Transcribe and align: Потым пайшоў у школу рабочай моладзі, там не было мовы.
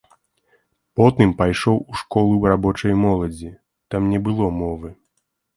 Потым 1.01 1.35
пайшоў 1.41 1.77
у 1.83 1.93
школу 2.01 2.41
рабочай 2.53 2.97
моладзі, 3.05 3.53
там 3.93 4.11
не 4.15 4.19
было 4.31 4.53
мовы. 4.65 4.89